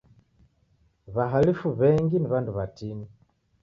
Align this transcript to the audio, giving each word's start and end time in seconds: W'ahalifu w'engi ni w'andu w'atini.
W'ahalifu 1.15 1.67
w'engi 1.79 2.15
ni 2.19 2.27
w'andu 2.31 2.51
w'atini. 2.57 3.05